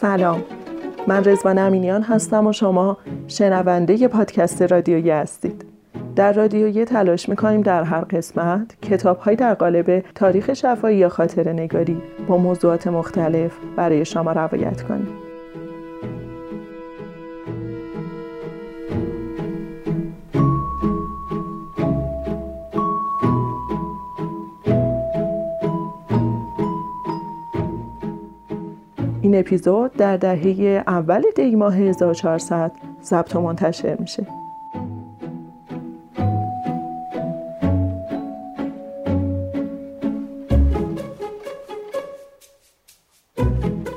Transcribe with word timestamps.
سلام. 0.00 0.42
من 1.06 1.24
رزوان 1.24 1.58
امینیان 1.58 2.02
هستم 2.02 2.46
و 2.46 2.52
شما 2.52 2.96
شنونده 3.28 4.08
پادکست 4.08 4.62
رادیویی 4.62 5.10
هستید. 5.10 5.64
در 6.16 6.32
رادیویی 6.32 6.84
تلاش 6.84 7.28
می‌کنیم 7.28 7.62
در 7.62 7.82
هر 7.82 8.00
قسمت 8.00 8.80
کتاب 8.82 9.34
در 9.34 9.54
قالب 9.54 10.04
تاریخ 10.14 10.54
شفایی 10.54 10.98
یا 10.98 11.08
خاطر 11.08 11.52
نگاری 11.52 12.02
با 12.28 12.36
موضوعات 12.36 12.86
مختلف 12.86 13.52
برای 13.76 14.04
شما 14.04 14.32
روایت 14.32 14.82
کنیم. 14.82 15.08
این 29.22 29.38
اپیزود 29.38 29.92
در 29.92 30.16
دهه 30.16 30.82
اول 30.86 31.22
دی 31.36 31.54
ماه 31.56 31.76
1400 31.76 32.72
ضبط 33.02 33.36
و 33.36 33.40
منتشر 33.40 33.96
میشه. 34.00 34.26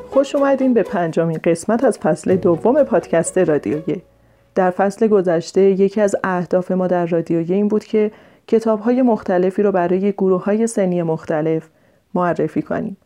خوش 0.10 0.36
اومدین 0.36 0.74
به 0.74 0.84
پنجمین 0.84 1.40
قسمت 1.44 1.84
از 1.84 1.98
فصل 1.98 2.36
دوم 2.36 2.84
پادکست 2.84 3.38
رادیویی 3.38 4.02
در 4.56 4.72
فصل 4.72 5.08
گذشته 5.08 5.62
یکی 5.62 6.02
از 6.02 6.16
اهداف 6.24 6.72
ما 6.72 6.88
در 6.88 7.06
رادیویی 7.06 7.54
این 7.54 7.68
بود 7.68 7.84
که 7.84 8.12
کتاب 8.48 8.80
های 8.80 9.02
مختلفی 9.02 9.64
رو 9.64 9.72
برای 9.72 10.12
گروه 10.12 10.44
های 10.44 10.68
سنی 10.68 11.02
مختلف 11.02 11.70
معرفی 12.14 12.62
کنیم. 12.62 12.98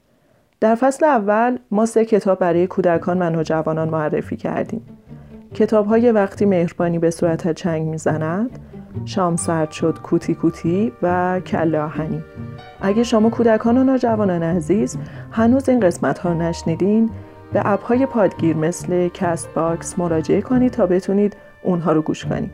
در 0.64 0.76
فصل 0.76 1.06
اول 1.06 1.58
ما 1.72 1.86
سه 1.86 2.06
کتاب 2.06 2.40
برای 2.40 2.68
کودکان 2.68 3.22
و 3.22 3.30
نوجوانان 3.30 3.90
معرفی 3.90 4.36
کردیم. 4.38 4.82
کتاب 5.54 5.86
های 5.86 6.12
وقتی 6.12 6.46
مهربانی 6.46 7.00
به 7.00 7.12
صورت 7.12 7.52
چنگ 7.52 7.88
می‌زند، 7.88 8.60
شام 9.06 9.36
سرد 9.36 9.72
شد 9.72 10.00
کوتی 10.04 10.36
کوتی 10.36 10.92
و 11.02 11.40
کله 11.40 11.80
آهنی. 11.80 12.24
اگه 12.82 13.04
شما 13.04 13.30
کودکان 13.30 13.78
و 13.78 13.84
نوجوانان 13.84 14.44
عزیز 14.44 14.98
هنوز 15.32 15.70
این 15.70 15.80
قسمت 15.80 16.20
ها 16.20 16.34
نشنیدین 16.34 17.10
به 17.54 17.62
اپ 17.66 17.84
های 17.84 18.06
پادگیر 18.06 18.58
مثل 18.58 19.08
Castbox 19.08 20.00
مراجعه 20.00 20.42
کنید 20.42 20.72
تا 20.72 20.86
بتونید 20.86 21.36
اونها 21.64 21.92
رو 21.92 22.02
گوش 22.02 22.26
کنید. 22.26 22.52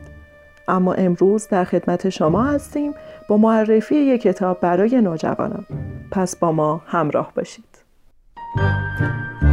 اما 0.68 0.92
امروز 0.92 1.48
در 1.48 1.64
خدمت 1.64 2.08
شما 2.08 2.44
هستیم 2.44 2.92
با 3.28 3.36
معرفی 3.36 3.96
یک 3.96 4.22
کتاب 4.22 4.60
برای 4.60 5.00
نوجوانان. 5.00 5.66
پس 6.10 6.36
با 6.36 6.52
ما 6.52 6.82
همراه 6.86 7.32
باشید. 7.34 7.79
Thank 9.00 9.42
you. 9.42 9.49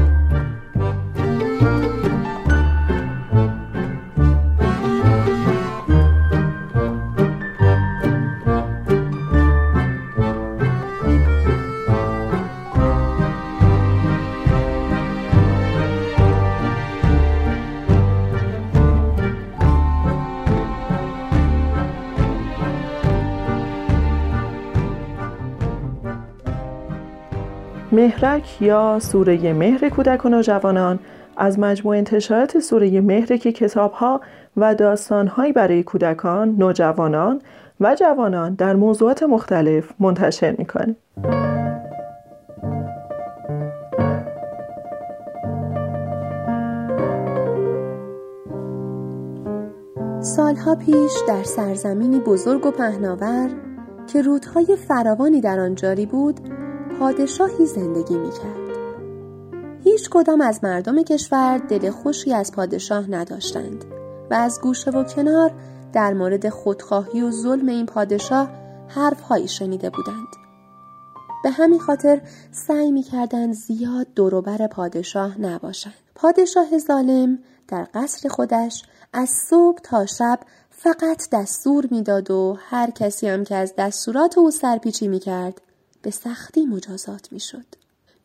مهرک 27.91 28.61
یا 28.61 28.99
سوره 28.99 29.53
مهر 29.53 29.89
کودک 29.89 30.25
و 30.25 30.29
نوجوانان 30.29 30.99
از 31.37 31.59
مجموع 31.59 31.97
انتشارات 31.97 32.59
سوره 32.59 33.01
مهر 33.01 33.37
که 33.37 33.51
کتابها 33.51 34.21
و 34.57 34.75
داستانهایی 34.75 35.53
برای 35.53 35.83
کودکان، 35.83 36.55
نوجوانان 36.57 37.41
و 37.79 37.95
جوانان 37.95 38.53
در 38.53 38.75
موضوعات 38.75 39.23
مختلف 39.23 39.91
منتشر 39.99 40.55
می‌کنه. 40.57 40.95
سالها 50.21 50.75
پیش 50.75 51.11
در 51.27 51.43
سرزمینی 51.43 52.19
بزرگ 52.19 52.65
و 52.65 52.71
پهناور 52.71 53.49
که 54.13 54.21
رودهای 54.21 54.77
فراوانی 54.87 55.41
در 55.41 55.59
آن 55.59 55.75
جاری 55.75 56.05
بود 56.05 56.39
پادشاهی 56.99 57.65
زندگی 57.65 58.17
می 58.17 58.29
کرد. 58.29 58.77
هیچ 59.83 60.09
کدام 60.09 60.41
از 60.41 60.63
مردم 60.63 61.03
کشور 61.03 61.57
دل 61.57 61.89
خوشی 61.89 62.33
از 62.33 62.51
پادشاه 62.51 63.11
نداشتند 63.11 63.85
و 64.31 64.33
از 64.33 64.61
گوشه 64.61 64.91
و 64.91 65.03
کنار 65.03 65.51
در 65.93 66.13
مورد 66.13 66.49
خودخواهی 66.49 67.21
و 67.21 67.31
ظلم 67.31 67.67
این 67.67 67.85
پادشاه 67.85 68.49
حرفهایی 68.87 69.47
شنیده 69.47 69.89
بودند. 69.89 70.27
به 71.43 71.49
همین 71.49 71.79
خاطر 71.79 72.21
سعی 72.51 72.91
می 72.91 73.03
کردن 73.03 73.51
زیاد 73.51 74.07
دوروبر 74.15 74.67
پادشاه 74.67 75.41
نباشند. 75.41 75.93
پادشاه 76.15 76.77
ظالم 76.77 77.39
در 77.67 77.87
قصر 77.93 78.29
خودش 78.29 78.83
از 79.13 79.29
صبح 79.29 79.79
تا 79.83 80.05
شب 80.05 80.39
فقط 80.69 81.29
دستور 81.31 81.87
می‌داد 81.91 82.31
و 82.31 82.57
هر 82.59 82.91
کسی 82.91 83.27
هم 83.27 83.43
که 83.43 83.55
از 83.55 83.73
دستورات 83.77 84.37
او 84.37 84.51
سرپیچی 84.51 85.07
می 85.07 85.19
کرد 85.19 85.61
به 86.07 86.11
سختی 86.11 86.65
مجازات 86.65 87.31
می‌شد. 87.31 87.65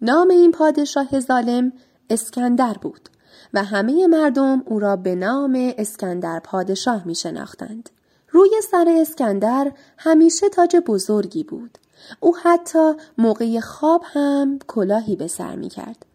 نام 0.00 0.30
این 0.30 0.52
پادشاه 0.52 1.20
ظالم 1.20 1.72
اسکندر 2.10 2.74
بود 2.74 3.08
و 3.54 3.64
همه 3.64 4.06
مردم 4.06 4.62
او 4.66 4.78
را 4.78 4.96
به 4.96 5.14
نام 5.14 5.72
اسکندر 5.78 6.40
پادشاه 6.40 7.06
می 7.06 7.14
شناختند. 7.14 7.90
روی 8.30 8.50
سر 8.70 8.94
اسکندر 9.00 9.72
همیشه 9.98 10.48
تاج 10.48 10.76
بزرگی 10.76 11.44
بود. 11.44 11.78
او 12.20 12.36
حتی 12.36 12.92
موقع 13.18 13.60
خواب 13.60 14.02
هم 14.04 14.58
کلاهی 14.66 15.16
به 15.16 15.28
سر 15.28 15.56
می 15.56 15.68
کرد. 15.68 16.06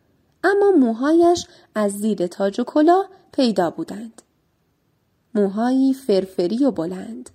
اما 0.44 0.72
موهایش 0.72 1.47
از 1.75 1.91
زیر 1.91 2.27
تاج 2.27 2.59
و 2.59 2.63
کلاه 2.63 3.09
پیدا 3.31 3.69
بودند. 3.69 4.22
موهایی 5.35 5.94
فرفری 5.94 6.66
و 6.66 6.72
بلند. 6.72 7.29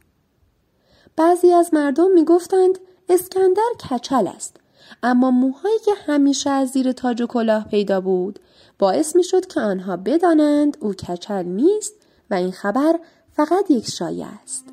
بعضی 1.17 1.53
از 1.53 1.75
مردم 1.75 2.11
می 2.13 2.25
گفتند 2.25 2.79
اسکندر 3.13 3.63
کچل 3.91 4.27
است 4.27 4.57
اما 5.03 5.31
موهایی 5.31 5.79
که 5.85 5.91
همیشه 6.07 6.51
از 6.51 6.69
زیر 6.69 6.93
تاج 6.93 7.23
و 7.23 7.27
کلاه 7.27 7.69
پیدا 7.69 8.01
بود 8.01 8.39
باعث 8.79 9.17
می 9.17 9.25
شد 9.25 9.47
که 9.47 9.61
آنها 9.61 9.97
بدانند 9.97 10.77
او 10.81 10.93
کچل 10.93 11.43
نیست 11.43 11.95
و 12.31 12.35
این 12.35 12.53
خبر 12.53 12.93
فقط 13.33 13.71
یک 13.71 13.89
شایعه 13.91 14.29
است. 14.43 14.65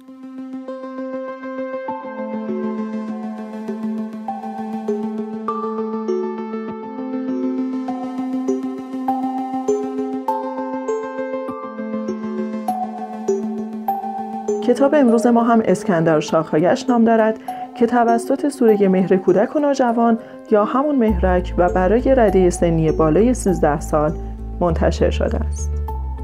کتاب 14.64 14.96
امروز 14.96 15.28
ما 15.28 15.44
هم 15.44 15.62
اسکندر 15.66 16.20
شاخهایش 16.20 16.90
نام 16.90 17.06
دارد 17.06 17.59
که 17.80 17.88
توسط 17.88 18.50
سوره 18.50 18.88
مهر 18.88 19.18
کودک 19.18 19.56
و 19.56 19.60
نوجوان 19.60 20.18
یا 20.52 20.66
همون 20.66 20.96
مهرک 20.96 21.54
و 21.58 21.70
برای 21.70 22.16
رده 22.16 22.50
سنی 22.50 22.92
بالای 22.92 23.34
13 23.34 23.80
سال 23.80 24.14
منتشر 24.60 25.10
شده 25.10 25.38
است. 25.38 25.72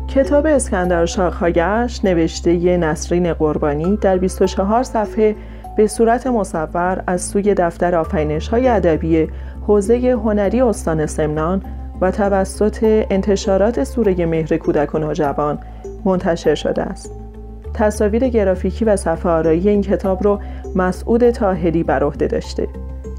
کتاب 0.07 0.45
اسکندر 0.45 1.05
شاخهایش 1.05 2.05
نوشته 2.05 2.77
نسرین 2.77 3.33
قربانی 3.33 3.97
در 3.97 4.17
24 4.17 4.83
صفحه 4.83 5.35
به 5.77 5.87
صورت 5.87 6.27
مصور 6.27 7.03
از 7.07 7.21
سوی 7.21 7.53
دفتر 7.53 7.95
آفینش 7.95 8.47
های 8.47 8.67
ادبی 8.67 9.27
حوزه 9.67 10.11
هنری 10.23 10.61
استان 10.61 11.05
سمنان 11.05 11.61
و 12.01 12.11
توسط 12.11 13.05
انتشارات 13.09 13.83
سوره 13.83 14.25
مهر 14.25 14.57
کودک 14.57 14.95
و 14.95 14.97
نوجوان 14.97 15.59
منتشر 16.05 16.55
شده 16.55 16.81
است. 16.81 17.24
تصاویر 17.75 18.27
گرافیکی 18.27 18.85
و 18.85 18.95
صفحه 18.95 19.47
این 19.47 19.81
کتاب 19.81 20.23
رو 20.23 20.39
مسعود 20.75 21.29
تاهری 21.29 21.83
بر 21.83 22.03
عهده 22.03 22.27
داشته. 22.27 22.67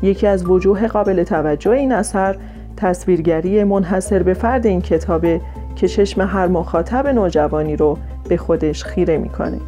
یکی 0.03 0.27
از 0.27 0.51
وجوه 0.51 0.87
قابل 0.87 1.25
توجه 1.25 1.71
این 1.71 1.93
اثر 1.93 2.37
تصویرگری 2.77 3.65
منحصر 3.65 4.23
به 4.23 4.35
فرد 4.35 4.67
این 4.67 4.81
کتابه 4.81 5.41
که 5.77 5.89
چشم 5.89 6.21
هر 6.21 6.47
مخاطب 6.47 7.07
نوجوانی 7.07 7.77
رو 7.77 7.99
به 8.29 8.37
خودش 8.37 8.85
خیره 8.85 9.19
می‌کنه. 9.19 9.61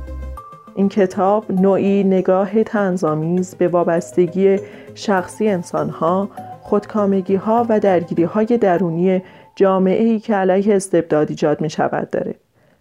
این 0.77 0.89
کتاب 0.89 1.45
نوعی 1.53 2.05
نگاه 2.05 2.65
تنظامیز 2.65 3.55
به 3.55 3.69
وابستگی 3.69 4.59
شخصی 4.95 5.49
انسانها 5.49 6.29
خودکامگی 6.61 7.37
ها 7.37 7.67
و 7.69 7.81
درگیری 7.81 8.25
های 8.25 8.47
درونی 8.47 9.23
جامعه 9.57 10.05
ای 10.05 10.19
که 10.19 10.35
علیه 10.35 10.77
استبداد 10.77 11.31
ایجاد 11.31 11.61
می 11.61 11.71
شود 11.71 12.11
داره. 12.11 12.35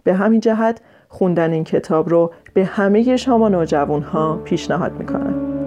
به 0.04 0.13
همین 0.13 0.39
جهت 0.39 0.81
خوندن 1.07 1.51
این 1.51 1.63
کتاب 1.63 2.09
رو 2.09 2.33
به 2.54 2.65
همه 2.65 3.18
شما 3.18 3.50
نوجوان 3.50 4.01
ها 4.01 4.38
پیشنهاد 4.44 4.92
می‌کنم. 4.92 5.57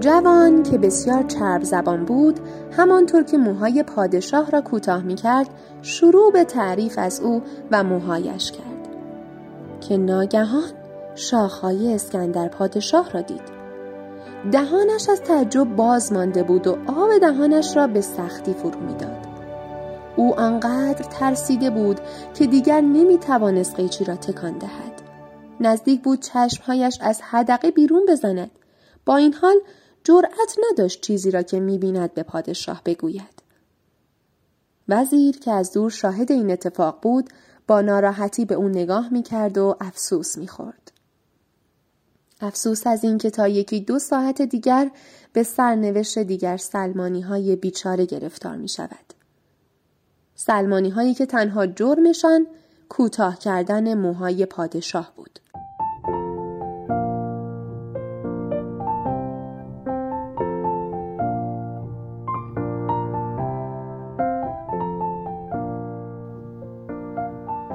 جوان 0.00 0.62
که 0.62 0.78
بسیار 0.78 1.22
چرب 1.22 1.62
زبان 1.62 2.04
بود 2.04 2.40
همانطور 2.72 3.22
که 3.22 3.38
موهای 3.38 3.82
پادشاه 3.82 4.50
را 4.50 4.60
کوتاه 4.60 5.02
می 5.02 5.14
کرد 5.14 5.48
شروع 5.82 6.32
به 6.32 6.44
تعریف 6.44 6.98
از 6.98 7.20
او 7.20 7.42
و 7.70 7.84
موهایش 7.84 8.52
کرد. 8.52 8.88
که 9.80 9.96
ناگهان 9.96 10.77
شاخهای 11.18 11.94
اسکندر 11.94 12.48
پادشاه 12.48 13.10
را 13.10 13.20
دید. 13.20 13.58
دهانش 14.52 15.08
از 15.08 15.20
تعجب 15.20 15.64
باز 15.76 16.12
مانده 16.12 16.42
بود 16.42 16.66
و 16.66 16.78
آب 16.86 17.18
دهانش 17.20 17.76
را 17.76 17.86
به 17.86 18.00
سختی 18.00 18.54
فرو 18.54 18.80
می‌داد. 18.80 19.26
او 20.16 20.40
آنقدر 20.40 21.04
ترسیده 21.04 21.70
بود 21.70 22.00
که 22.34 22.46
دیگر 22.46 22.80
نمی 22.80 23.18
توانست 23.18 23.76
قیچی 23.76 24.04
را 24.04 24.16
تکان 24.16 24.58
دهد. 24.58 25.02
نزدیک 25.60 26.02
بود 26.02 26.20
چشمهایش 26.20 26.98
از 27.00 27.20
حدقه 27.22 27.70
بیرون 27.70 28.06
بزند. 28.08 28.50
با 29.06 29.16
این 29.16 29.34
حال 29.34 29.56
جرأت 30.04 30.56
نداشت 30.70 31.00
چیزی 31.00 31.30
را 31.30 31.42
که 31.42 31.60
می‌بیند 31.60 32.14
به 32.14 32.22
پادشاه 32.22 32.82
بگوید. 32.84 33.42
وزیر 34.88 35.38
که 35.38 35.50
از 35.52 35.72
دور 35.72 35.90
شاهد 35.90 36.32
این 36.32 36.50
اتفاق 36.50 36.98
بود 37.02 37.30
با 37.66 37.80
ناراحتی 37.80 38.44
به 38.44 38.54
او 38.54 38.68
نگاه 38.68 39.12
می‌کرد 39.12 39.58
و 39.58 39.76
افسوس 39.80 40.38
می‌خورد. 40.38 40.92
افسوس 42.40 42.86
از 42.86 43.04
اینکه 43.04 43.30
تا 43.30 43.48
یکی 43.48 43.80
دو 43.80 43.98
ساعت 43.98 44.42
دیگر 44.42 44.90
به 45.32 45.42
سرنوشت 45.42 46.18
دیگر 46.18 46.56
سلمانی 46.56 47.20
های 47.20 47.56
بیچاره 47.56 48.06
گرفتار 48.06 48.56
می 48.56 48.68
شود. 48.68 49.14
سلمانی 50.34 50.90
هایی 50.90 51.14
که 51.14 51.26
تنها 51.26 51.66
جرمشان 51.66 52.46
کوتاه 52.88 53.38
کردن 53.38 53.94
موهای 53.94 54.46
پادشاه 54.46 55.12
بود. 55.16 55.38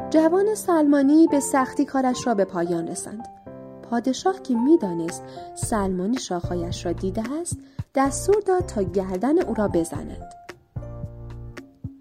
جوان 0.10 0.56
سلمانی 0.56 1.28
به 1.28 1.40
سختی 1.40 1.86
کارش 1.86 2.28
را 2.28 2.34
به 2.34 2.46
پایان 2.46 2.88
رساند. 2.88 3.43
پادشاه 3.84 4.42
که 4.42 4.56
می‌دانست 4.56 5.24
سلمانی 5.56 6.18
شاخهایش 6.18 6.86
را 6.86 6.92
دیده 6.92 7.24
است 7.42 7.58
دستور 7.96 8.42
داد 8.46 8.66
تا 8.66 8.82
گردن 8.84 9.40
او 9.40 9.54
را 9.54 9.68
بزنند 9.68 10.34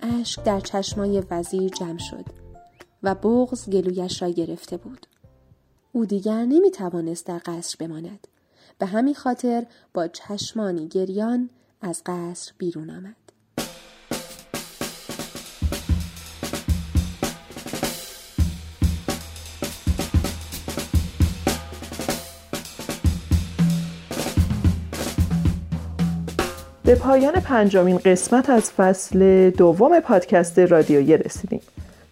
اشک 0.01 0.45
در 0.45 0.61
چشمای 0.61 1.23
وزیر 1.31 1.69
جمع 1.69 1.99
شد 1.99 2.25
و 3.03 3.15
بغز 3.15 3.71
گلویش 3.71 4.23
را 4.23 4.29
گرفته 4.29 4.77
بود. 4.77 5.07
او 5.93 6.07
دیگر 6.07 6.45
نمی 6.45 6.71
توانست 6.71 7.27
در 7.27 7.41
قصر 7.47 7.77
بماند. 7.79 8.27
به 8.79 8.87
همین 8.87 9.15
خاطر 9.15 9.67
با 9.95 10.09
چشمانی 10.09 10.89
گریان 10.89 11.51
از 11.81 12.03
قصر 12.07 12.53
بیرون 12.59 12.91
آمد. 12.91 13.22
به 26.93 26.99
پایان 26.99 27.33
پنجمین 27.33 27.99
قسمت 27.99 28.51
از 28.51 28.71
فصل 28.71 29.51
دوم 29.51 30.01
پادکست 30.01 30.59
رادیویی 30.59 31.17
رسیدیم. 31.17 31.61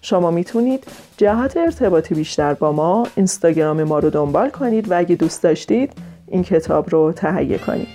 شما 0.02 0.30
می‌تونید 0.30 0.84
جهت 1.16 1.56
ارتباطی 1.56 2.14
بیشتر 2.14 2.54
با 2.54 2.72
ما 2.72 3.06
اینستاگرام 3.16 3.82
ما 3.82 3.98
رو 3.98 4.10
دنبال 4.10 4.50
کنید 4.50 4.90
و 4.90 4.98
اگه 4.98 5.14
دوست 5.14 5.42
داشتید 5.42 5.92
این 6.28 6.42
کتاب 6.42 6.90
رو 6.90 7.12
تهیه 7.12 7.58
کنید. 7.58 7.88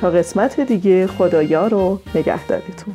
تا 0.00 0.10
قسمت 0.10 0.60
دیگه 0.60 1.06
خدایا 1.06 1.66
رو 1.66 2.00
نگهدارتون 2.14 2.94